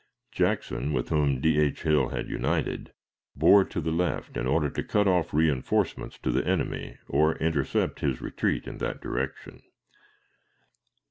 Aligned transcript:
Jackson, 0.31 0.93
with 0.93 1.09
whom 1.09 1.39
D. 1.39 1.59
H. 1.59 1.83
Hill 1.83 2.09
had 2.09 2.27
united, 2.27 2.91
bore 3.35 3.63
to 3.65 3.79
the 3.79 3.91
left, 3.91 4.35
in 4.35 4.47
order 4.47 4.67
to 4.67 4.81
cut 4.83 5.07
off 5.07 5.29
reënforcements 5.29 6.19
to 6.23 6.31
the 6.31 6.43
enemy 6.43 6.97
or 7.07 7.35
intercept 7.35 7.99
his 7.99 8.19
retreat 8.19 8.67
in 8.67 8.79
that 8.79 8.99
direction. 8.99 9.61